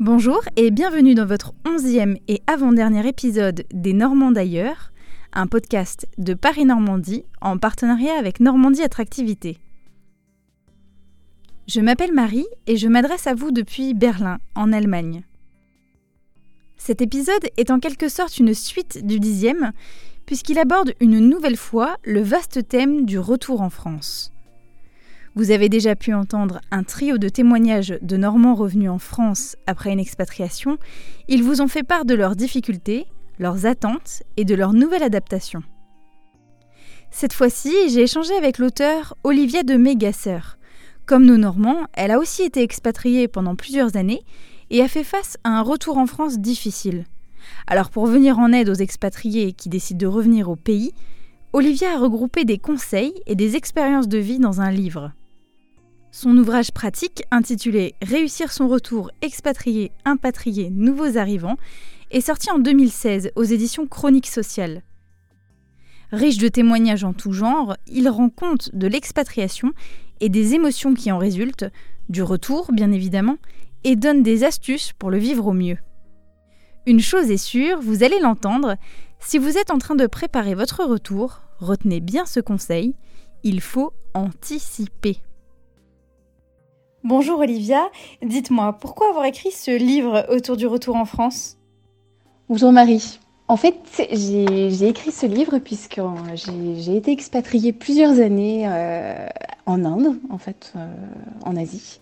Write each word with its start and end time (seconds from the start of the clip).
Bonjour 0.00 0.40
et 0.56 0.70
bienvenue 0.70 1.14
dans 1.14 1.26
votre 1.26 1.52
onzième 1.68 2.16
et 2.26 2.40
avant-dernier 2.46 3.06
épisode 3.06 3.66
des 3.70 3.92
Normands 3.92 4.32
d'ailleurs, 4.32 4.92
un 5.34 5.46
podcast 5.46 6.08
de 6.16 6.32
Paris-Normandie 6.32 7.26
en 7.42 7.58
partenariat 7.58 8.14
avec 8.14 8.40
Normandie 8.40 8.82
Attractivité. 8.82 9.58
Je 11.68 11.82
m'appelle 11.82 12.14
Marie 12.14 12.46
et 12.66 12.78
je 12.78 12.88
m'adresse 12.88 13.26
à 13.26 13.34
vous 13.34 13.50
depuis 13.50 13.92
Berlin, 13.92 14.38
en 14.54 14.72
Allemagne. 14.72 15.22
Cet 16.78 17.02
épisode 17.02 17.50
est 17.58 17.70
en 17.70 17.78
quelque 17.78 18.08
sorte 18.08 18.38
une 18.38 18.54
suite 18.54 19.06
du 19.06 19.20
dixième, 19.20 19.72
puisqu'il 20.24 20.58
aborde 20.58 20.94
une 21.00 21.18
nouvelle 21.18 21.58
fois 21.58 21.98
le 22.04 22.22
vaste 22.22 22.66
thème 22.66 23.04
du 23.04 23.18
retour 23.18 23.60
en 23.60 23.68
France. 23.68 24.32
Vous 25.36 25.52
avez 25.52 25.68
déjà 25.68 25.94
pu 25.94 26.12
entendre 26.12 26.60
un 26.72 26.82
trio 26.82 27.16
de 27.16 27.28
témoignages 27.28 27.96
de 28.02 28.16
Normands 28.16 28.56
revenus 28.56 28.90
en 28.90 28.98
France 28.98 29.56
après 29.68 29.92
une 29.92 30.00
expatriation. 30.00 30.76
Ils 31.28 31.44
vous 31.44 31.62
ont 31.62 31.68
fait 31.68 31.84
part 31.84 32.04
de 32.04 32.14
leurs 32.14 32.34
difficultés, 32.34 33.06
leurs 33.38 33.64
attentes 33.64 34.24
et 34.36 34.44
de 34.44 34.56
leur 34.56 34.72
nouvelle 34.72 35.04
adaptation. 35.04 35.62
Cette 37.12 37.32
fois-ci, 37.32 37.72
j'ai 37.88 38.02
échangé 38.02 38.34
avec 38.34 38.58
l'auteur 38.58 39.14
Olivia 39.22 39.62
de 39.62 39.76
Mégasser. 39.76 40.40
Comme 41.06 41.26
nos 41.26 41.36
Normands, 41.36 41.86
elle 41.92 42.10
a 42.10 42.18
aussi 42.18 42.42
été 42.42 42.62
expatriée 42.62 43.28
pendant 43.28 43.54
plusieurs 43.54 43.96
années 43.96 44.22
et 44.70 44.82
a 44.82 44.88
fait 44.88 45.04
face 45.04 45.36
à 45.44 45.50
un 45.50 45.62
retour 45.62 45.96
en 45.98 46.06
France 46.06 46.40
difficile. 46.40 47.04
Alors 47.68 47.90
pour 47.90 48.06
venir 48.06 48.40
en 48.40 48.52
aide 48.52 48.68
aux 48.68 48.74
expatriés 48.74 49.52
qui 49.52 49.68
décident 49.68 49.98
de 49.98 50.06
revenir 50.06 50.50
au 50.50 50.56
pays, 50.56 50.92
Olivia 51.52 51.94
a 51.94 51.98
regroupé 51.98 52.44
des 52.44 52.58
conseils 52.58 53.14
et 53.26 53.36
des 53.36 53.56
expériences 53.56 54.08
de 54.08 54.18
vie 54.18 54.38
dans 54.38 54.60
un 54.60 54.70
livre. 54.70 55.12
Son 56.12 56.36
ouvrage 56.36 56.72
pratique, 56.72 57.22
intitulé 57.30 57.94
Réussir 58.02 58.50
son 58.50 58.66
retour 58.66 59.12
expatrié, 59.22 59.92
impatrié, 60.04 60.68
nouveaux 60.70 61.16
arrivants, 61.16 61.56
est 62.10 62.20
sorti 62.20 62.50
en 62.50 62.58
2016 62.58 63.30
aux 63.36 63.44
éditions 63.44 63.86
Chroniques 63.86 64.26
Sociales. 64.26 64.82
Riche 66.10 66.38
de 66.38 66.48
témoignages 66.48 67.04
en 67.04 67.12
tout 67.12 67.32
genre, 67.32 67.76
il 67.86 68.08
rend 68.08 68.28
compte 68.28 68.74
de 68.74 68.88
l'expatriation 68.88 69.72
et 70.20 70.28
des 70.28 70.54
émotions 70.54 70.94
qui 70.94 71.12
en 71.12 71.18
résultent, 71.18 71.66
du 72.08 72.24
retour 72.24 72.72
bien 72.72 72.90
évidemment, 72.90 73.36
et 73.84 73.94
donne 73.94 74.24
des 74.24 74.42
astuces 74.42 74.92
pour 74.92 75.10
le 75.10 75.18
vivre 75.18 75.46
au 75.46 75.52
mieux. 75.52 75.78
Une 76.86 77.00
chose 77.00 77.30
est 77.30 77.36
sûre, 77.36 77.78
vous 77.80 78.02
allez 78.02 78.18
l'entendre, 78.18 78.74
si 79.20 79.38
vous 79.38 79.56
êtes 79.56 79.70
en 79.70 79.78
train 79.78 79.94
de 79.94 80.08
préparer 80.08 80.56
votre 80.56 80.84
retour, 80.84 81.42
retenez 81.60 82.00
bien 82.00 82.26
ce 82.26 82.40
conseil, 82.40 82.96
il 83.44 83.60
faut 83.60 83.92
anticiper. 84.12 85.20
Bonjour 87.02 87.38
Olivia, 87.38 87.88
dites-moi, 88.22 88.76
pourquoi 88.78 89.08
avoir 89.08 89.24
écrit 89.24 89.50
ce 89.52 89.70
livre 89.70 90.26
autour 90.28 90.58
du 90.58 90.66
retour 90.66 90.96
en 90.96 91.06
France? 91.06 91.56
Bonjour 92.50 92.72
Marie. 92.72 93.18
En 93.48 93.56
fait, 93.56 93.74
j'ai 94.12 94.86
écrit 94.86 95.10
ce 95.10 95.24
livre 95.24 95.58
puisque 95.60 95.98
j'ai 96.34 96.96
été 96.96 97.10
expatriée 97.10 97.72
plusieurs 97.72 98.20
années 98.20 98.68
euh, 98.68 99.26
en 99.64 99.86
Inde, 99.86 100.18
en 100.28 100.36
fait, 100.36 100.74
euh, 100.76 100.86
en 101.42 101.56
Asie. 101.56 102.00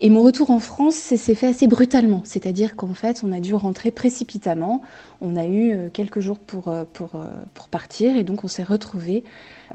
Et 0.00 0.08
mon 0.08 0.22
retour 0.22 0.52
en 0.52 0.60
France 0.60 0.94
s'est 0.94 1.34
fait 1.34 1.48
assez 1.48 1.66
brutalement, 1.66 2.22
c'est-à-dire 2.22 2.76
qu'en 2.76 2.94
fait, 2.94 3.22
on 3.24 3.32
a 3.32 3.40
dû 3.40 3.56
rentrer 3.56 3.90
précipitamment. 3.90 4.82
On 5.20 5.34
a 5.34 5.46
eu 5.46 5.72
euh, 5.72 5.88
quelques 5.92 6.20
jours 6.20 6.38
pour, 6.38 6.72
pour, 6.92 7.10
pour 7.54 7.68
partir 7.68 8.16
et 8.16 8.22
donc 8.22 8.44
on 8.44 8.48
s'est 8.48 8.62
retrouvé 8.62 9.24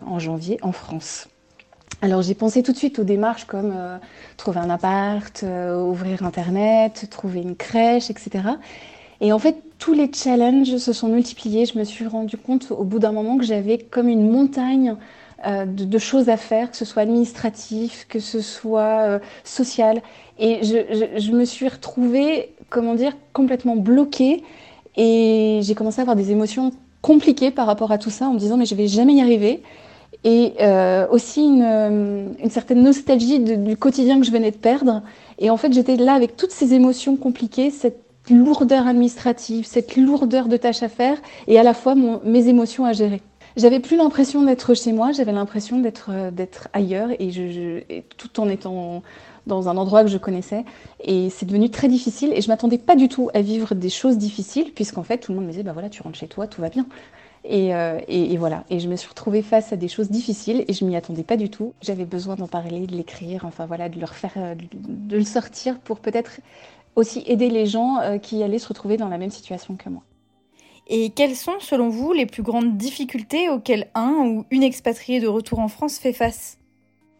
en 0.05 0.19
janvier 0.19 0.57
en 0.61 0.71
France. 0.71 1.27
Alors 2.03 2.21
j'ai 2.21 2.33
pensé 2.33 2.63
tout 2.63 2.73
de 2.73 2.77
suite 2.77 2.99
aux 2.99 3.05
démarches 3.05 3.45
comme 3.45 3.71
euh, 3.73 3.97
trouver 4.35 4.59
un 4.59 4.69
appart, 4.69 5.41
euh, 5.43 5.81
ouvrir 5.81 6.23
Internet, 6.23 7.07
trouver 7.09 7.39
une 7.39 7.55
crèche, 7.55 8.09
etc. 8.09 8.43
Et 9.21 9.31
en 9.31 9.39
fait, 9.39 9.55
tous 9.79 9.93
les 9.93 10.11
challenges 10.11 10.75
se 10.75 10.91
sont 10.91 11.07
multipliés. 11.07 11.65
Je 11.65 11.79
me 11.79 11.85
suis 11.85 12.05
rendu 12.05 12.35
compte 12.35 12.71
au 12.71 12.83
bout 12.83 12.99
d'un 12.99 13.13
moment 13.13 13.37
que 13.37 13.45
j'avais 13.45 13.77
comme 13.77 14.09
une 14.09 14.29
montagne 14.29 14.97
euh, 15.47 15.63
de, 15.65 15.97
choses 15.97 16.27
à 16.27 16.35
faire, 16.35 16.71
que 16.71 16.75
ce 16.75 16.83
soit 16.83 17.03
administratif, 17.03 18.05
que 18.09 18.19
ce 18.19 18.41
soit 18.41 19.21
social. 19.45 20.01
Et 20.39 20.61
je, 20.61 21.19
je, 21.21 21.31
me 21.31 21.45
suis 21.45 21.69
retrouvée, 21.69 22.53
comment 22.69 22.95
dire, 22.95 23.13
complètement 23.31 23.77
bloquée. 23.77 24.43
Et 24.97 25.61
j'ai 25.63 25.73
commencé 25.73 25.99
à 25.99 26.01
avoir 26.01 26.17
des 26.17 26.31
émotions 26.31 26.71
compliquées 27.01 27.51
par 27.51 27.65
rapport 27.65 27.93
à 27.93 27.97
tout 27.97 28.09
ça 28.09 28.27
en 28.27 28.33
me 28.33 28.39
disant 28.39 28.57
mais 28.57 28.65
je 28.65 28.75
vais 28.75 28.87
jamais 28.87 29.13
y 29.13 29.21
arriver 29.21 29.63
et 30.23 30.53
euh, 30.61 31.07
aussi 31.09 31.41
une, 31.41 32.35
certaine 32.49 32.83
nostalgie 32.83 33.39
du 33.39 33.77
quotidien 33.77 34.19
que 34.19 34.25
je 34.25 34.31
venais 34.31 34.51
de 34.51 34.57
perdre. 34.57 35.01
Et 35.39 35.49
en 35.49 35.57
fait, 35.57 35.73
j'étais 35.73 35.97
là 35.97 36.13
avec 36.13 36.37
toutes 36.37 36.51
ces 36.51 36.73
émotions 36.73 37.17
compliquées, 37.17 37.71
cette 37.71 37.99
lourdeur 38.29 38.87
administrative, 38.87 39.65
cette 39.65 39.97
lourdeur 39.97 40.47
de 40.47 40.55
tâches 40.55 40.83
à 40.83 40.89
faire, 40.89 41.17
et 41.47 41.59
à 41.59 41.63
la 41.63 41.73
fois 41.73 41.95
mes 42.23 42.47
émotions 42.47 42.85
à 42.85 42.93
gérer. 42.93 43.21
J'avais 43.57 43.79
plus 43.79 43.97
l'impression 43.97 44.41
d'être 44.43 44.73
chez 44.73 44.93
moi, 44.93 45.11
j'avais 45.11 45.31
l'impression 45.31 45.79
d'être 45.79 46.09
euh, 46.09 46.31
ailleurs, 46.71 47.09
et, 47.19 48.05
tout 48.17 48.39
en 48.39 48.49
étant 48.49 49.03
dans 49.45 49.67
un 49.67 49.75
endroit 49.75 50.03
que 50.03 50.09
je 50.09 50.17
connaissais. 50.17 50.63
Et 51.03 51.29
c'est 51.29 51.45
devenu 51.45 51.69
très 51.69 51.89
difficile, 51.89 52.31
et 52.33 52.41
je 52.41 52.47
m'attendais 52.47 52.77
pas 52.77 52.95
du 52.95 53.09
tout 53.09 53.29
à 53.33 53.41
vivre 53.41 53.75
des 53.75 53.89
choses 53.89 54.17
difficiles, 54.17 54.71
puisqu'en 54.73 55.03
fait, 55.03 55.17
tout 55.17 55.33
le 55.33 55.37
monde 55.37 55.47
me 55.47 55.51
disait, 55.51 55.63
bah 55.63 55.73
voilà, 55.73 55.89
tu 55.89 56.01
rentres 56.01 56.17
chez 56.17 56.27
toi, 56.27 56.47
tout 56.47 56.61
va 56.61 56.69
bien. 56.69 56.85
Euh, 57.49 57.99
et, 58.07 58.37
voilà. 58.37 58.63
Et 58.69 58.79
je 58.79 58.87
me 58.87 58.95
suis 58.95 59.09
retrouvée 59.09 59.41
face 59.41 59.73
à 59.73 59.75
des 59.75 59.87
choses 59.87 60.09
difficiles 60.09 60.63
et 60.67 60.73
je 60.73 60.85
m'y 60.85 60.95
attendais 60.95 61.23
pas 61.23 61.37
du 61.37 61.49
tout. 61.49 61.73
J'avais 61.81 62.05
besoin 62.05 62.35
d'en 62.35 62.47
parler, 62.47 62.87
de 62.87 62.95
l'écrire, 62.95 63.45
enfin 63.45 63.65
voilà, 63.65 63.89
de 63.89 63.99
leur 63.99 64.15
faire, 64.15 64.33
euh, 64.37 64.55
de 64.73 65.17
le 65.17 65.25
sortir 65.25 65.79
pour 65.79 65.99
peut-être 65.99 66.39
aussi 66.95 67.23
aider 67.25 67.49
les 67.49 67.65
gens 67.65 67.99
euh, 67.99 68.17
qui 68.17 68.43
allaient 68.43 68.59
se 68.59 68.67
retrouver 68.67 68.97
dans 68.97 69.09
la 69.09 69.17
même 69.17 69.31
situation 69.31 69.75
que 69.75 69.89
moi. 69.89 70.03
Et 70.87 71.11
quelles 71.11 71.35
sont, 71.35 71.59
selon 71.59 71.89
vous, 71.89 72.13
les 72.13 72.25
plus 72.25 72.43
grandes 72.43 72.77
difficultés 72.77 73.49
auxquelles 73.49 73.87
un 73.95 74.25
ou 74.25 74.45
une 74.51 74.63
expatriée 74.63 75.19
de 75.19 75.27
retour 75.27 75.59
en 75.59 75.69
France 75.69 75.97
fait 75.97 76.13
face? 76.13 76.57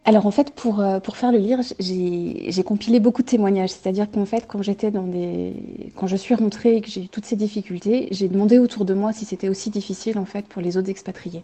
Alors 0.06 0.26
en 0.26 0.30
fait, 0.30 0.50
pour, 0.50 0.80
euh, 0.80 1.00
pour 1.00 1.16
faire 1.16 1.32
le 1.32 1.38
livre, 1.38 1.62
j'ai 1.78 2.62
compilé 2.62 3.00
beaucoup 3.00 3.22
de 3.22 3.26
témoignages. 3.26 3.70
C'est-à-dire 3.70 4.10
qu'en 4.10 4.26
fait, 4.26 4.44
quand 4.46 4.60
j'étais 4.62 4.90
dans 4.90 5.06
des, 5.06 5.54
quand 5.96 6.06
je 6.06 6.16
suis 6.16 6.34
rentrée 6.34 6.76
et 6.76 6.80
que 6.82 6.90
j'ai 6.90 7.04
eu 7.04 7.08
toutes 7.08 7.24
ces 7.24 7.36
difficultés, 7.36 8.08
j'ai 8.10 8.28
demandé 8.28 8.58
autour 8.58 8.84
de 8.84 8.92
moi 8.92 9.14
si 9.14 9.24
c'était 9.24 9.48
aussi 9.48 9.70
difficile 9.70 10.18
en 10.18 10.26
fait 10.26 10.46
pour 10.46 10.60
les 10.60 10.76
autres 10.76 10.90
expatriés. 10.90 11.42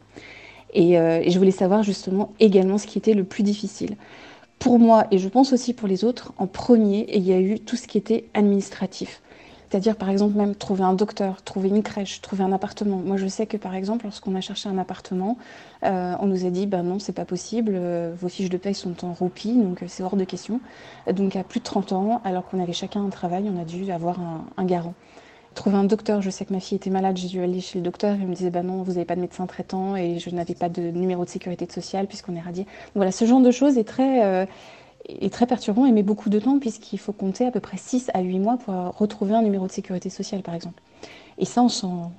Et, 0.74 0.98
euh, 0.98 1.20
et, 1.22 1.30
je 1.30 1.38
voulais 1.38 1.50
savoir 1.50 1.82
justement 1.82 2.32
également 2.38 2.78
ce 2.78 2.86
qui 2.86 2.98
était 2.98 3.14
le 3.14 3.24
plus 3.24 3.42
difficile. 3.42 3.96
Pour 4.58 4.78
moi, 4.78 5.06
et 5.10 5.18
je 5.18 5.28
pense 5.28 5.52
aussi 5.54 5.72
pour 5.72 5.88
les 5.88 6.04
autres, 6.04 6.32
en 6.36 6.46
premier, 6.46 7.06
il 7.16 7.26
y 7.26 7.32
a 7.32 7.40
eu 7.40 7.58
tout 7.60 7.76
ce 7.76 7.86
qui 7.88 7.96
était 7.98 8.26
administratif. 8.34 9.22
C'est-à-dire, 9.70 9.94
par 9.94 10.10
exemple, 10.10 10.36
même 10.36 10.56
trouver 10.56 10.82
un 10.82 10.94
docteur, 10.94 11.42
trouver 11.42 11.68
une 11.68 11.84
crèche, 11.84 12.20
trouver 12.22 12.42
un 12.42 12.50
appartement. 12.50 12.96
Moi, 12.96 13.16
je 13.16 13.28
sais 13.28 13.46
que, 13.46 13.56
par 13.56 13.76
exemple, 13.76 14.04
lorsqu'on 14.04 14.34
a 14.34 14.40
cherché 14.40 14.68
un 14.68 14.78
appartement, 14.78 15.38
euh, 15.84 16.14
on 16.18 16.26
nous 16.26 16.44
a 16.44 16.50
dit, 16.50 16.66
ben 16.66 16.82
non, 16.82 16.98
c'est 16.98 17.12
pas 17.12 17.24
possible, 17.24 17.72
euh, 17.76 18.12
vos 18.18 18.28
fiches 18.28 18.50
de 18.50 18.56
paye 18.56 18.74
sont 18.74 19.04
en 19.04 19.12
roupies, 19.12 19.54
donc 19.54 19.84
euh, 19.84 19.86
c'est 19.88 20.02
hors 20.02 20.16
de 20.16 20.24
question. 20.24 20.60
Donc, 21.12 21.36
à 21.36 21.44
plus 21.44 21.60
de 21.60 21.64
30 21.64 21.92
ans, 21.92 22.20
alors 22.24 22.48
qu'on 22.48 22.60
avait 22.60 22.72
chacun 22.72 23.04
un 23.04 23.10
travail, 23.10 23.48
on 23.48 23.60
a 23.60 23.64
dû 23.64 23.92
avoir 23.92 24.18
un, 24.56 24.64
garant. 24.64 24.94
Trouver 25.54 25.76
un 25.76 25.84
docteur, 25.84 26.20
je 26.20 26.30
sais 26.30 26.44
que 26.44 26.52
ma 26.52 26.60
fille 26.60 26.76
était 26.76 26.90
malade, 26.90 27.16
j'ai 27.16 27.28
dû 27.28 27.40
aller 27.40 27.60
chez 27.60 27.78
le 27.78 27.84
docteur, 27.84 28.16
il 28.20 28.26
me 28.26 28.34
disait, 28.34 28.50
ben 28.50 28.64
non, 28.64 28.82
vous 28.82 28.94
n'avez 28.94 29.04
pas 29.04 29.14
de 29.14 29.20
médecin 29.20 29.46
traitant 29.46 29.94
et 29.94 30.18
je 30.18 30.30
n'avais 30.30 30.54
pas 30.54 30.68
de 30.68 30.82
numéro 30.82 31.24
de 31.24 31.30
sécurité 31.30 31.68
sociale 31.70 32.08
puisqu'on 32.08 32.34
est 32.34 32.40
radié. 32.40 32.66
Voilà, 32.96 33.12
ce 33.12 33.24
genre 33.24 33.40
de 33.40 33.50
choses 33.52 33.78
est 33.78 33.84
très 33.84 34.48
est 35.20 35.32
très 35.32 35.46
perturbant 35.46 35.86
et 35.86 35.92
met 35.92 36.02
beaucoup 36.02 36.30
de 36.30 36.38
temps 36.38 36.58
puisqu'il 36.58 36.98
faut 36.98 37.12
compter 37.12 37.46
à 37.46 37.50
peu 37.50 37.60
près 37.60 37.76
6 37.76 38.10
à 38.14 38.20
8 38.20 38.38
mois 38.38 38.56
pour 38.56 38.74
retrouver 38.96 39.34
un 39.34 39.42
numéro 39.42 39.66
de 39.66 39.72
sécurité 39.72 40.10
sociale 40.10 40.42
par 40.42 40.54
exemple. 40.54 40.80
Et 41.40 41.46
ça, 41.46 41.62
on 41.62 42.10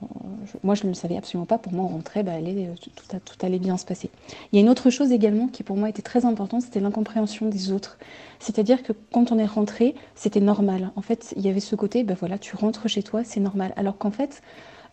moi 0.64 0.74
je 0.74 0.84
ne 0.84 0.90
le 0.90 0.96
savais 0.96 1.16
absolument 1.16 1.46
pas. 1.46 1.60
Pour 1.60 1.74
moi, 1.74 1.86
on 1.86 1.90
rentrait, 1.90 2.24
bah, 2.24 2.34
allait, 2.34 2.70
tout, 2.82 3.18
tout, 3.24 3.46
allait 3.46 3.60
bien 3.60 3.78
se 3.78 3.86
passer. 3.86 4.10
Il 4.52 4.56
y 4.56 4.60
a 4.60 4.62
une 4.62 4.70
autre 4.70 4.90
chose 4.90 5.12
également 5.12 5.48
qui 5.48 5.62
pour 5.62 5.78
moi 5.78 5.90
était 5.90 6.02
très 6.02 6.26
importante, 6.26 6.64
c'était 6.64 6.80
l'incompréhension 6.80 7.48
des 7.48 7.72
autres. 7.72 8.00
C'est-à-dire 8.40 8.82
que 8.82 8.94
quand 9.14 9.32
on 9.32 9.38
est 9.38 9.46
rentré, 9.46 9.94
c'était 10.16 10.40
normal. 10.40 10.92
En 10.96 11.04
fait, 11.04 11.36
il 11.38 11.44
y 11.44 11.50
avait 11.50 11.60
ce 11.60 11.76
côté, 11.76 12.04
ben 12.04 12.18
voilà, 12.20 12.40
tu 12.40 12.56
rentres 12.56 12.90
chez 12.90 13.04
toi, 13.04 13.24
c'est 13.24 13.40
normal. 13.40 13.74
Alors 13.76 13.98
qu'en 14.00 14.12
fait, 14.12 14.42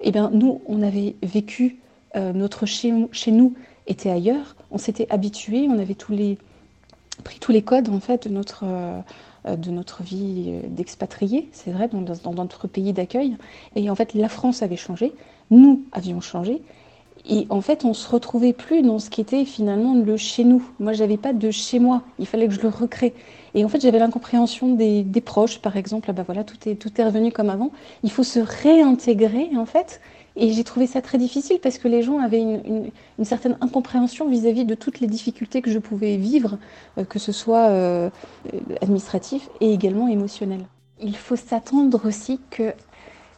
eh 0.00 0.12
ben, 0.12 0.30
nous, 0.32 0.60
on 0.66 0.82
avait 0.82 1.16
vécu, 1.22 1.78
euh, 2.14 2.34
notre 2.34 2.66
chez, 2.66 2.92
chez 3.12 3.32
nous 3.32 3.54
était 3.86 4.10
ailleurs, 4.10 4.56
on 4.70 4.76
s'était 4.78 5.06
habitué, 5.10 5.68
on 5.70 5.78
avait 5.78 5.94
tous 5.94 6.12
les 6.12 6.36
pris 7.24 7.38
tous 7.38 7.52
les 7.52 7.62
codes 7.62 7.88
en 7.88 8.00
fait 8.00 8.28
de 8.28 8.32
notre, 8.32 8.64
euh, 8.64 9.56
de 9.56 9.70
notre 9.70 10.02
vie 10.02 10.60
d'expatriés, 10.68 11.48
c'est 11.52 11.70
vrai, 11.70 11.88
dans, 11.88 12.00
dans, 12.00 12.34
notre 12.34 12.66
pays 12.66 12.92
d'accueil. 12.92 13.36
Et 13.76 13.90
en 13.90 13.94
fait, 13.94 14.14
la 14.14 14.28
France 14.28 14.62
avait 14.62 14.76
changé, 14.76 15.12
nous 15.50 15.82
avions 15.92 16.20
changé. 16.20 16.62
Et 17.28 17.46
en 17.50 17.60
fait, 17.60 17.84
on 17.84 17.94
se 17.94 18.08
retrouvait 18.08 18.52
plus 18.52 18.82
dans 18.82 18.98
ce 18.98 19.10
qui 19.10 19.20
était 19.20 19.44
finalement 19.44 19.94
le 19.94 20.16
chez 20.16 20.44
nous. 20.44 20.66
Moi, 20.78 20.92
j'avais 20.92 21.16
pas 21.16 21.32
de 21.32 21.50
chez 21.50 21.78
moi. 21.78 22.02
Il 22.18 22.26
fallait 22.26 22.48
que 22.48 22.54
je 22.54 22.60
le 22.60 22.68
recrée. 22.68 23.12
Et 23.54 23.64
en 23.64 23.68
fait, 23.68 23.80
j'avais 23.80 23.98
l'incompréhension 23.98 24.74
des, 24.74 25.02
des, 25.02 25.20
proches, 25.20 25.58
par 25.58 25.76
exemple. 25.76 26.12
Bah 26.12 26.22
voilà, 26.24 26.44
tout 26.44 26.56
est, 26.66 26.76
tout 26.76 26.90
est 26.98 27.04
revenu 27.04 27.32
comme 27.32 27.50
avant. 27.50 27.70
Il 28.02 28.10
faut 28.10 28.22
se 28.22 28.38
réintégrer, 28.38 29.50
en 29.56 29.66
fait. 29.66 30.00
Et 30.40 30.52
j'ai 30.52 30.62
trouvé 30.62 30.86
ça 30.86 31.02
très 31.02 31.18
difficile 31.18 31.58
parce 31.60 31.78
que 31.78 31.88
les 31.88 32.02
gens 32.02 32.20
avaient 32.20 32.40
une, 32.40 32.90
certaine 33.24 33.58
incompréhension 33.60 34.28
vis-à-vis 34.28 34.64
de 34.64 34.76
toutes 34.76 35.00
les 35.00 35.08
difficultés 35.08 35.62
que 35.62 35.70
je 35.70 35.80
pouvais 35.80 36.16
vivre, 36.16 36.58
euh, 36.96 37.04
que 37.04 37.18
ce 37.18 37.32
soit 37.32 37.66
euh, 37.70 38.08
administratif 38.80 39.48
et 39.60 39.72
également 39.72 40.06
émotionnel. 40.06 40.60
Il 41.02 41.16
faut 41.16 41.34
s'attendre 41.34 42.06
aussi 42.06 42.38
que, 42.50 42.72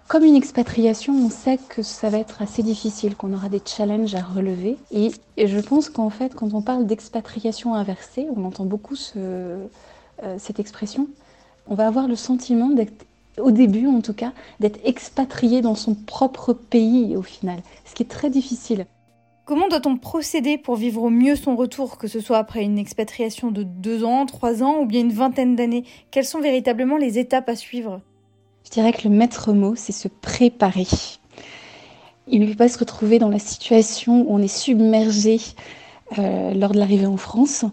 comme 0.08 0.24
une 0.24 0.34
expatriation, 0.36 1.14
on 1.14 1.30
sait 1.30 1.58
que 1.70 1.82
ça 1.82 2.10
va 2.10 2.18
être 2.18 2.42
assez 2.42 2.62
difficile, 2.62 3.16
qu'on 3.16 3.32
aura 3.32 3.48
des 3.48 3.62
challenges 3.64 4.14
à 4.14 4.20
relever. 4.20 4.76
Et, 4.90 5.10
je 5.38 5.58
pense 5.58 5.88
qu'en 5.88 6.10
fait, 6.10 6.34
quand 6.34 6.52
on 6.52 6.60
parle 6.60 6.86
d'expatriation 6.86 7.74
inversée, 7.74 8.26
on 8.36 8.44
entend 8.44 8.66
beaucoup 8.66 8.96
euh, 9.16 9.66
cette 10.36 10.60
expression, 10.60 11.08
on 11.66 11.74
va 11.74 11.86
avoir 11.86 12.08
le 12.08 12.16
sentiment 12.16 12.68
d'être 12.68 13.06
au 13.38 13.50
début 13.50 13.86
en 13.86 14.00
tout 14.00 14.14
cas, 14.14 14.32
d'être 14.60 14.80
expatrié 14.84 15.60
dans 15.60 15.74
son 15.74 15.94
propre 15.94 16.52
pays 16.52 17.16
au 17.16 17.22
final, 17.22 17.60
ce 17.84 17.94
qui 17.94 18.02
est 18.02 18.06
très 18.06 18.30
difficile. 18.30 18.86
Comment 19.44 19.68
doit-on 19.68 19.96
procéder 19.96 20.58
pour 20.58 20.76
vivre 20.76 21.02
au 21.02 21.10
mieux 21.10 21.34
son 21.34 21.56
retour, 21.56 21.98
que 21.98 22.06
ce 22.06 22.20
soit 22.20 22.38
après 22.38 22.62
une 22.62 22.78
expatriation 22.78 23.50
de 23.50 23.64
deux 23.64 24.04
ans, 24.04 24.24
trois 24.26 24.62
ans 24.62 24.80
ou 24.80 24.86
bien 24.86 25.00
une 25.00 25.12
vingtaine 25.12 25.56
d'années? 25.56 25.84
Quelles 26.12 26.24
sont 26.24 26.40
véritablement 26.40 26.96
les 26.96 27.18
étapes 27.18 27.48
à 27.48 27.56
suivre? 27.56 28.00
Je 28.64 28.70
dirais 28.70 28.92
que 28.92 29.08
le 29.08 29.14
maître 29.14 29.52
mot, 29.52 29.74
c'est 29.74 29.90
se 29.90 30.06
préparer. 30.06 30.86
Il 32.28 32.40
ne 32.40 32.46
peut 32.46 32.54
pas 32.54 32.68
se 32.68 32.78
retrouver 32.78 33.18
dans 33.18 33.28
la 33.28 33.40
situation 33.40 34.22
où 34.22 34.26
on 34.28 34.38
est 34.38 34.46
submergé 34.46 35.40
euh, 36.18 36.54
lors 36.54 36.72
de 36.72 36.78
l'arrivée 36.78 37.06
en 37.06 37.16
France. 37.16 37.64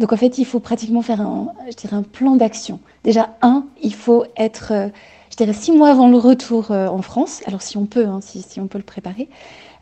Donc 0.00 0.12
en 0.12 0.18
fait, 0.18 0.36
il 0.36 0.44
faut 0.44 0.60
pratiquement 0.60 1.00
faire 1.00 1.22
un, 1.22 1.48
je 1.70 1.74
dirais 1.74 1.96
un 1.96 2.02
plan 2.02 2.36
d'action. 2.36 2.78
Déjà, 3.04 3.30
un, 3.40 3.64
il 3.82 3.94
faut 3.94 4.24
être, 4.36 4.72
euh, 4.72 4.88
je 5.30 5.36
dirais, 5.36 5.54
six 5.54 5.72
mois 5.72 5.88
avant 5.88 6.08
le 6.08 6.18
retour 6.18 6.72
euh, 6.72 6.88
en 6.88 7.00
France. 7.00 7.40
Alors 7.46 7.62
si 7.62 7.78
on 7.78 7.86
peut, 7.86 8.04
hein, 8.04 8.20
si, 8.20 8.42
si, 8.42 8.60
on 8.60 8.66
peut 8.66 8.78
le 8.78 8.84
préparer. 8.84 9.28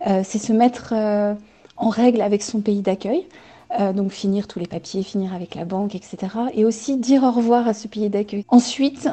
C'est 0.06 0.38
se 0.38 0.52
mettre 0.52 0.92
en 1.78 1.88
règle 1.88 2.20
avec 2.20 2.42
son 2.42 2.60
pays 2.60 2.82
d'accueil. 2.82 3.26
Donc 3.94 4.10
finir 4.10 4.46
tous 4.46 4.58
les 4.58 4.66
papiers, 4.66 5.02
finir 5.02 5.32
avec 5.32 5.54
la 5.54 5.64
banque, 5.64 5.94
etc. 5.94 6.18
Et 6.52 6.66
aussi 6.66 6.98
dire 6.98 7.22
au 7.22 7.30
revoir 7.30 7.66
à 7.66 7.72
ce 7.72 7.88
pays 7.88 8.10
d'accueil. 8.10 8.44
Ensuite, 8.50 9.08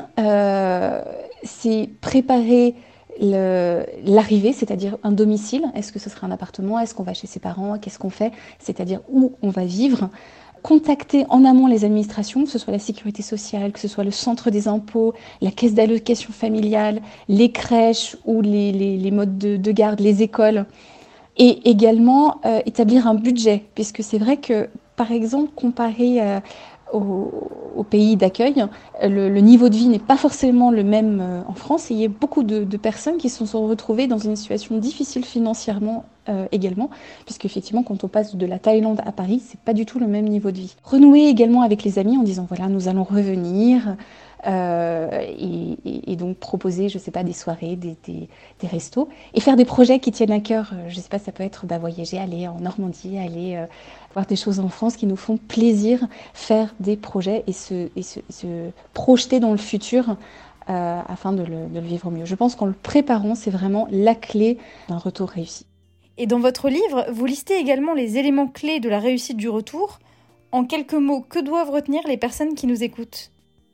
c'est 1.43 1.89
préparer 2.01 2.75
l'arrivée, 3.21 4.53
c'est-à-dire 4.53 4.97
un 5.03 5.11
domicile. 5.11 5.65
Est-ce 5.75 5.91
que 5.91 5.99
ce 5.99 6.09
sera 6.09 6.27
un 6.27 6.31
appartement? 6.31 6.79
Est-ce 6.79 6.95
qu'on 6.95 7.03
va 7.03 7.13
chez 7.13 7.27
ses 7.27 7.39
parents? 7.39 7.77
Qu'est-ce 7.77 7.99
qu'on 7.99 8.09
fait? 8.09 8.31
C'est-à-dire 8.59 9.01
où 9.09 9.33
on 9.41 9.49
va 9.49 9.65
vivre? 9.65 10.09
Contacter 10.63 11.25
en 11.29 11.43
amont 11.43 11.65
les 11.65 11.85
administrations, 11.85 12.43
que 12.43 12.49
ce 12.49 12.59
soit 12.59 12.73
la 12.73 12.79
sécurité 12.79 13.23
sociale, 13.23 13.71
que 13.71 13.79
ce 13.79 13.87
soit 13.87 14.03
le 14.03 14.11
centre 14.11 14.51
des 14.51 14.67
impôts, 14.67 15.13
la 15.41 15.49
caisse 15.49 15.73
d'allocation 15.73 16.31
familiale, 16.31 17.01
les 17.27 17.51
crèches 17.51 18.15
ou 18.25 18.41
les, 18.41 19.11
modes 19.11 19.37
de, 19.37 19.71
garde, 19.71 19.99
les 19.99 20.21
écoles. 20.21 20.65
Et 21.37 21.69
également 21.69 22.41
euh, 22.45 22.59
établir 22.65 23.07
un 23.07 23.15
budget, 23.15 23.63
puisque 23.73 24.03
c'est 24.03 24.19
vrai 24.19 24.37
que, 24.37 24.69
par 24.95 25.11
exemple, 25.11 25.51
comparé 25.55 26.19
à, 26.19 26.43
au, 26.93 27.83
pays 27.89 28.15
d'accueil, 28.15 28.65
le, 29.01 29.29
niveau 29.39 29.69
de 29.69 29.75
vie 29.75 29.87
n'est 29.87 29.99
pas 29.99 30.15
forcément 30.15 30.71
le 30.71 30.83
même 30.83 31.19
euh, 31.19 31.41
en 31.47 31.53
France 31.53 31.89
et 31.89 31.95
il 31.95 31.99
y 31.99 32.05
a 32.05 32.09
beaucoup 32.09 32.43
de, 32.43 32.77
personnes 32.77 33.17
qui 33.17 33.29
se 33.29 33.45
sont 33.45 33.67
retrouvées 33.67 34.07
dans 34.07 34.17
une 34.17 34.35
situation 34.35 34.77
difficile 34.77 35.25
financièrement 35.25 36.05
euh, 36.29 36.45
également, 36.51 36.89
puisque 37.25 37.45
effectivement 37.45 37.83
quand 37.83 38.03
on 38.03 38.07
passe 38.07 38.35
de 38.35 38.45
la 38.45 38.59
Thaïlande 38.59 39.01
à 39.05 39.11
Paris, 39.11 39.41
c'est 39.43 39.59
pas 39.59 39.73
du 39.73 39.85
tout 39.85 39.99
le 39.99 40.07
même 40.07 40.27
niveau 40.27 40.51
de 40.51 40.57
vie. 40.57 40.75
Renouer 40.83 41.27
également 41.27 41.63
avec 41.63 41.83
les 41.83 41.97
amis 41.97 42.17
en 42.17 42.23
disant 42.23 42.45
voilà 42.47 42.67
nous 42.67 42.87
allons 42.87 43.03
revenir, 43.03 43.95
euh, 44.47 45.09
et, 45.37 46.15
donc 46.15 46.37
proposer, 46.37 46.89
je 46.89 46.97
sais 46.97 47.11
pas, 47.11 47.23
des 47.23 47.33
soirées, 47.33 47.75
des, 47.75 47.97
restos, 48.63 49.09
et 49.33 49.41
faire 49.41 49.55
des 49.55 49.65
projets 49.65 49.99
qui 49.99 50.11
tiennent 50.11 50.31
à 50.31 50.39
cœur. 50.39 50.73
Je 50.87 50.95
sais 50.95 51.09
pas, 51.09 51.19
ça 51.19 51.31
peut 51.31 51.43
être 51.43 51.65
bah, 51.65 51.77
voyager, 51.77 52.17
aller 52.17 52.47
en 52.47 52.59
Normandie, 52.59 53.17
aller 53.17 53.55
euh, 53.55 53.65
voir 54.13 54.25
des 54.25 54.35
choses 54.35 54.59
en 54.59 54.69
France 54.69 54.97
qui 54.97 55.05
nous 55.05 55.15
font 55.15 55.37
plaisir, 55.37 56.07
faire 56.33 56.73
des 56.79 56.97
projets 56.97 57.43
et 57.47 57.53
se, 57.53 57.89
et 57.95 58.03
se, 58.03 58.71
projeter 58.93 59.39
dans 59.39 59.51
le 59.51 59.57
futur. 59.57 60.15
Euh, 60.69 61.01
afin 61.07 61.33
de 61.33 61.41
le, 61.41 61.65
de 61.65 61.79
le 61.79 61.85
vivre 61.87 62.11
mieux. 62.11 62.23
Je 62.23 62.35
pense 62.35 62.55
qu'en 62.55 62.67
le 62.67 62.73
préparant, 62.73 63.33
c'est 63.33 63.49
vraiment 63.49 63.87
la 63.89 64.13
clé 64.13 64.59
d'un 64.89 64.99
retour 64.99 65.27
réussi. 65.27 65.65
Et 66.19 66.27
dans 66.27 66.39
votre 66.39 66.69
livre, 66.69 67.07
vous 67.11 67.25
listez 67.25 67.57
également 67.57 67.95
les 67.95 68.19
éléments 68.19 68.47
clés 68.47 68.79
de 68.79 68.87
la 68.87 68.99
réussite 68.99 69.37
du 69.37 69.49
retour. 69.49 69.97
En 70.51 70.63
quelques 70.63 70.93
mots, 70.93 71.21
que 71.27 71.39
doivent 71.39 71.71
retenir 71.71 72.01
les 72.07 72.15
personnes 72.15 72.53
qui 72.53 72.67
nous 72.67 72.83
écoutent? 72.83 73.31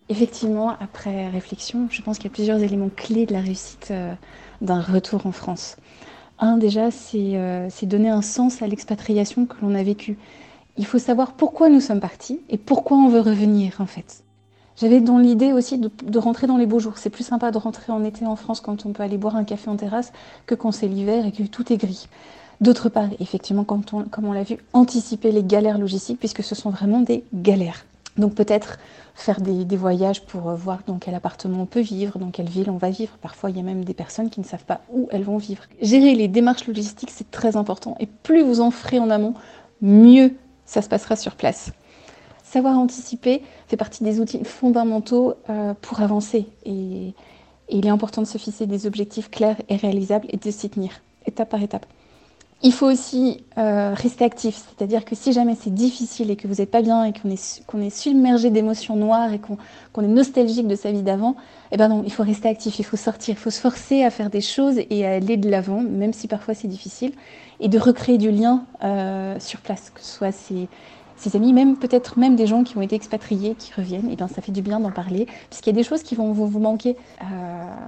Effectivement, 0.09 0.69
après 0.79 1.29
réflexion, 1.29 1.87
je 1.91 2.01
pense 2.01 2.17
qu'il 2.17 2.25
y 2.25 2.33
a 2.33 2.33
plusieurs 2.33 2.63
éléments 2.63 2.89
clés 2.95 3.25
de 3.25 3.33
la 3.33 3.41
réussite 3.41 3.89
euh, 3.91 4.13
d'un 4.61 4.81
retour 4.81 5.25
en 5.25 5.33
France. 5.33 5.75
Un, 6.39 6.57
déjà, 6.57 6.89
euh, 7.15 7.67
c'est 7.69 7.85
donner 7.85 8.09
un 8.09 8.21
sens 8.21 8.61
à 8.61 8.67
l'expatriation 8.67 9.45
que 9.45 9.55
l'on 9.61 9.75
a 9.75 9.83
vécue. 9.83 10.17
Il 10.77 10.85
faut 10.85 10.99
savoir 10.99 11.33
pourquoi 11.33 11.69
nous 11.69 11.81
sommes 11.81 11.99
partis 11.99 12.39
et 12.49 12.57
pourquoi 12.57 12.97
on 12.97 13.09
veut 13.09 13.19
revenir, 13.19 13.75
en 13.79 13.85
fait. 13.85 14.23
J'avais 14.79 15.01
dans 15.01 15.17
l'idée 15.17 15.53
aussi 15.53 15.79
de, 15.79 16.19
rentrer 16.19 16.45
dans 16.45 16.57
les 16.57 16.67
beaux 16.67 16.79
jours. 16.79 16.99
C'est 16.99 17.09
plus 17.09 17.25
sympa 17.25 17.51
de 17.51 17.57
rentrer 17.57 17.91
en 17.91 18.03
été 18.03 18.25
en 18.27 18.35
France 18.35 18.61
quand 18.61 18.85
on 18.85 18.93
peut 18.93 19.01
aller 19.01 19.17
boire 19.17 19.35
un 19.35 19.43
café 19.43 19.69
en 19.69 19.75
terrasse 19.75 20.13
que 20.45 20.53
quand 20.53 20.71
c'est 20.71 20.87
l'hiver 20.87 21.25
et 21.25 21.31
que 21.31 21.43
tout 21.43 21.73
est 21.73 21.77
gris. 21.77 22.07
D'autre 22.61 22.87
part, 22.87 23.09
effectivement, 23.19 23.63
comme 23.63 23.83
on 24.23 24.31
l'a 24.31 24.43
vu, 24.43 24.57
anticiper 24.73 25.31
les 25.31 25.43
galères 25.43 25.79
logistiques, 25.79 26.19
puisque 26.19 26.43
ce 26.43 26.55
sont 26.55 26.69
vraiment 26.69 27.01
des 27.01 27.23
galères. 27.33 27.85
Donc 28.17 28.35
peut-être 28.35 28.77
faire 29.15 29.41
des, 29.41 29.65
voyages 29.75 30.21
pour 30.21 30.49
euh, 30.49 30.55
voir 30.55 30.79
dans 30.85 30.97
quel 30.97 31.15
appartement 31.15 31.61
on 31.61 31.65
peut 31.65 31.81
vivre, 31.81 32.19
dans 32.19 32.29
quelle 32.29 32.49
ville 32.49 32.69
on 32.69 32.77
va 32.77 32.89
vivre. 32.89 33.17
Parfois, 33.21 33.49
il 33.49 33.57
y 33.57 33.59
a 33.59 33.63
même 33.63 33.83
des 33.83 33.93
personnes 33.93 34.29
qui 34.29 34.39
ne 34.39 34.45
savent 34.45 34.65
pas 34.65 34.81
où 34.91 35.07
elles 35.11 35.23
vont 35.23 35.37
vivre. 35.37 35.63
Gérer 35.81 36.13
les 36.15 36.27
démarches 36.27 36.67
logistiques, 36.67 37.11
c'est 37.11 37.31
très 37.31 37.57
important. 37.57 37.95
Et 37.99 38.05
plus 38.05 38.43
vous 38.43 38.61
en 38.61 38.71
ferez 38.71 38.99
en 38.99 39.09
amont, 39.09 39.33
mieux 39.81 40.33
ça 40.65 40.81
se 40.81 40.89
passera 40.89 41.15
sur 41.15 41.35
place. 41.35 41.71
Savoir 42.43 42.77
anticiper 42.77 43.41
fait 43.67 43.77
partie 43.77 44.03
des 44.03 44.19
outils 44.19 44.43
fondamentaux 44.43 45.33
euh, 45.49 45.73
pour 45.81 46.01
avancer. 46.01 46.47
et 46.65 47.13
il 47.69 47.85
est 47.85 47.89
important 47.89 48.21
de 48.21 48.27
se 48.27 48.37
fixer 48.37 48.65
des 48.65 48.87
objectifs 48.87 49.29
clairs 49.29 49.57
et 49.69 49.75
réalisables 49.75 50.27
et 50.29 50.37
de 50.37 50.51
s'y 50.51 50.69
tenir, 50.69 51.01
étape 51.25 51.49
par 51.49 51.61
étape. 51.61 51.85
Il 52.63 52.73
faut 52.73 52.87
aussi 52.87 53.43
euh, 53.59 53.93
rester 53.93 54.25
actif, 54.25 54.55
c'est-à-dire 54.55 55.05
que 55.05 55.13
si 55.13 55.31
jamais 55.31 55.55
c'est 55.59 55.73
difficile 55.73 56.31
et 56.31 56.35
que 56.35 56.47
vous 56.47 56.55
n'êtes 56.55 56.71
pas 56.71 56.81
bien 56.81 57.03
et 57.03 57.13
qu'on 57.13 57.29
est, 57.29 57.89
submergé 57.91 58.49
d'émotions 58.49 58.95
noires 58.95 59.31
et 59.31 59.39
qu'on 59.39 60.01
est 60.01 60.07
nostalgique 60.07 60.67
de 60.67 60.75
sa 60.75 60.91
vie 60.91 61.03
d'avant, 61.03 61.35
eh 61.71 61.77
ben 61.77 61.87
non, 61.87 62.01
il 62.03 62.11
faut 62.11 62.23
rester 62.23 62.49
actif, 62.49 62.79
il 62.79 62.83
faut 62.83 62.97
sortir, 62.97 63.35
il 63.35 63.37
faut 63.39 63.51
se 63.51 63.59
forcer 63.59 64.03
à 64.03 64.09
faire 64.09 64.31
des 64.31 64.41
choses 64.41 64.79
et 64.89 65.05
à 65.05 65.11
aller 65.11 65.37
de 65.37 65.49
l'avant, 65.51 65.81
même 65.81 66.13
si 66.13 66.27
parfois 66.27 66.55
c'est 66.55 66.67
difficile, 66.67 67.11
et 67.59 67.67
de 67.67 67.77
recréer 67.77 68.17
du 68.17 68.31
lien 68.31 68.63
euh, 68.83 69.39
sur 69.39 69.61
place, 69.61 69.91
que 69.91 70.01
ce 70.01 70.11
soit 70.17 70.31
ces 70.31 70.67
ses 71.17 71.35
amis, 71.35 71.51
même 71.51 71.77
peut-être 71.77 72.17
même 72.19 72.35
des 72.35 72.47
gens 72.47 72.63
qui 72.63 72.77
ont 72.77 72.81
été 72.81 72.95
expatriés, 72.95 73.55
qui 73.57 73.73
reviennent, 73.73 74.09
et 74.11 74.15
bien 74.15 74.27
ça 74.27 74.41
fait 74.41 74.51
du 74.51 74.61
bien 74.61 74.79
d'en 74.79 74.91
parler, 74.91 75.27
puisqu'il 75.49 75.69
y 75.69 75.75
a 75.75 75.75
des 75.75 75.83
choses 75.83 76.03
qui 76.03 76.15
vont 76.15 76.31
vous, 76.31 76.59
manquer. 76.59 76.95
Euh, 77.21 77.25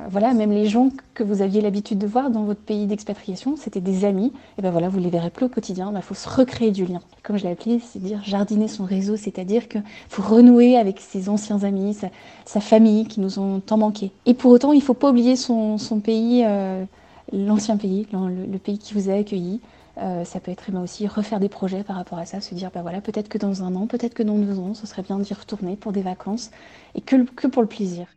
voilà, 0.09 0.33
même 0.33 0.51
les 0.51 0.67
gens 0.67 0.89
que 1.13 1.23
vous 1.23 1.41
aviez 1.41 1.61
l'habitude 1.61 1.99
de 1.99 2.07
voir 2.07 2.31
dans 2.31 2.43
votre 2.43 2.59
pays 2.59 2.87
d'expatriation, 2.87 3.55
c'était 3.55 3.81
des 3.81 4.03
amis, 4.05 4.33
et 4.57 4.61
ben 4.61 4.71
voilà, 4.71 4.89
vous 4.89 4.99
les 4.99 5.09
verrez 5.09 5.29
plus 5.29 5.45
au 5.45 5.49
quotidien, 5.49 5.91
il 5.95 6.01
faut 6.01 6.15
se 6.15 6.27
recréer 6.27 6.71
du 6.71 6.85
lien. 6.85 7.01
Comme 7.23 7.37
je 7.37 7.43
l'ai 7.43 7.51
appelé, 7.51 7.79
c'est 7.79 8.01
dire 8.01 8.21
jardiner 8.23 8.67
son 8.67 8.83
réseau, 8.83 9.15
c'est-à-dire 9.15 9.67
qu'il 9.67 9.83
faut 10.09 10.23
renouer 10.23 10.77
avec 10.77 10.99
ses 10.99 11.29
anciens 11.29 11.63
amis, 11.63 11.97
sa, 12.45 12.59
famille 12.59 13.05
qui 13.05 13.19
nous 13.19 13.39
ont 13.39 13.59
tant 13.59 13.77
manqué. 13.77 14.11
Et 14.25 14.33
pour 14.33 14.51
autant, 14.51 14.73
il 14.73 14.79
ne 14.79 14.83
faut 14.83 14.93
pas 14.93 15.11
oublier 15.11 15.35
son, 15.35 15.77
pays, 16.03 16.43
euh, 16.45 16.83
l'ancien 17.31 17.77
pays, 17.77 18.07
le 18.11 18.57
pays 18.57 18.77
qui 18.77 18.93
vous 18.93 19.09
a 19.09 19.13
accueilli. 19.13 19.61
Euh, 20.01 20.23
ça 20.23 20.39
peut 20.39 20.51
être 20.51 20.71
aussi 20.81 21.07
refaire 21.07 21.39
des 21.39 21.49
projets 21.49 21.83
par 21.83 21.95
rapport 21.95 22.17
à 22.17 22.25
ça, 22.25 22.41
se 22.41 22.55
dire 22.55 22.71
bah 22.73 22.81
voilà, 22.81 23.01
peut-être 23.01 23.27
que 23.27 23.37
dans 23.37 23.63
un 23.63 23.75
an, 23.75 23.87
peut-être 23.87 24.13
que 24.13 24.23
dans 24.23 24.37
deux 24.37 24.59
ans, 24.59 24.73
ce 24.73 24.87
serait 24.87 25.01
bien 25.01 25.19
d'y 25.19 25.33
retourner 25.33 25.75
pour 25.75 25.91
des 25.91 26.01
vacances 26.01 26.51
et 26.95 27.01
que, 27.01 27.23
que 27.23 27.47
pour 27.47 27.61
le 27.61 27.67
plaisir. 27.67 28.07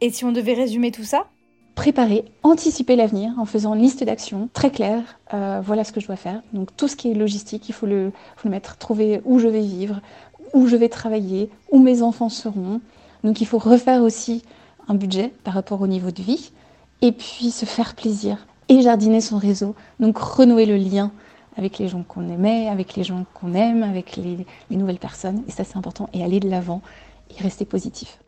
Et 0.00 0.10
si 0.10 0.24
on 0.24 0.32
devait 0.32 0.54
résumer 0.54 0.92
tout 0.92 1.04
ça? 1.04 1.26
Préparer, 1.74 2.24
anticiper 2.42 2.96
l'avenir 2.96 3.32
en 3.38 3.44
faisant 3.44 3.74
une 3.74 3.82
liste 3.82 4.02
d'actions 4.04 4.48
très 4.52 4.70
claire. 4.70 5.18
Euh, 5.34 5.60
voilà 5.62 5.84
ce 5.84 5.92
que 5.92 6.00
je 6.00 6.06
dois 6.06 6.16
faire. 6.16 6.42
Donc 6.52 6.74
tout 6.76 6.88
ce 6.88 6.96
qui 6.96 7.10
est 7.10 7.14
logistique, 7.14 7.68
il 7.68 7.72
faut 7.72 7.86
le, 7.86 8.12
faut 8.36 8.48
le 8.48 8.50
mettre, 8.50 8.76
trouver 8.76 9.20
où 9.24 9.38
je 9.38 9.48
vais 9.48 9.60
vivre, 9.60 10.00
où 10.54 10.66
je 10.68 10.76
vais 10.76 10.88
travailler, 10.88 11.50
où 11.70 11.78
mes 11.80 12.02
enfants 12.02 12.28
seront. 12.28 12.80
Donc 13.24 13.40
il 13.40 13.46
faut 13.46 13.58
refaire 13.58 14.02
aussi 14.02 14.42
un 14.88 14.94
budget 14.94 15.32
par 15.44 15.54
rapport 15.54 15.80
au 15.80 15.86
niveau 15.86 16.10
de 16.10 16.22
vie 16.22 16.52
et 17.02 17.12
puis 17.12 17.50
se 17.50 17.66
faire 17.66 17.94
plaisir 17.94 18.46
et 18.68 18.82
jardiner 18.82 19.20
son 19.20 19.38
réseau. 19.38 19.74
Donc 20.00 20.18
renouer 20.18 20.66
le 20.66 20.76
lien 20.76 21.12
avec 21.56 21.78
les 21.78 21.88
gens 21.88 22.02
qu'on 22.02 22.28
aimait, 22.28 22.68
avec 22.68 22.96
les 22.96 23.04
gens 23.04 23.24
qu'on 23.34 23.54
aime, 23.54 23.82
avec 23.82 24.16
les, 24.16 24.46
nouvelles 24.70 24.98
personnes. 24.98 25.42
Et 25.48 25.50
ça, 25.50 25.64
c'est 25.64 25.76
important. 25.76 26.08
Et 26.12 26.22
aller 26.22 26.40
de 26.40 26.48
l'avant 26.48 26.82
et 27.30 27.42
rester 27.42 27.64
positif. 27.64 28.20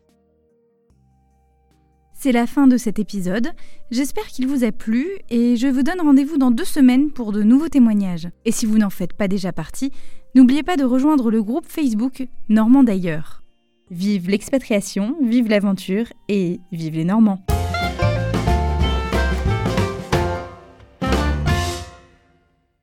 C'est 2.15 2.33
la 2.33 2.49
fin 2.49 2.67
de 2.67 2.77
cet 2.77 2.99
épisode. 2.99 3.53
J'espère 3.93 4.27
qu'il 4.27 4.49
vous 4.49 4.65
a 4.65 4.73
plu 4.73 5.07
et 5.31 5.57
je 5.57 5.69
vous 5.69 5.85
donne 5.85 6.01
rendez-vous 6.01 6.37
dans 6.37 6.51
deux 6.51 6.65
semaines 6.65 7.13
pour 7.13 7.31
de 7.31 7.45
nouveaux 7.45 7.69
témoignages. 7.69 8.29
Et 8.45 8.51
si 8.51 8.67
vous 8.67 8.79
n'en 8.79 8.91
faites 8.91 9.13
pas 9.13 9.29
déjà 9.29 9.53
partie, 9.53 9.93
n'oubliez 10.35 10.65
pas 10.65 10.77
de 10.77 10.83
rejoindre 10.83 11.31
le 11.31 11.43
groupe 11.45 11.67
Facebook 11.69 12.27
Normand 12.49 12.83
d'ailleurs. 12.83 13.45
Vive 13.91 14.29
l'expatriation, 14.29 15.15
vive 15.23 15.49
l'aventure 15.49 16.07
et 16.29 16.61
vive 16.73 16.97
les 16.97 17.05
Normands. 17.05 17.45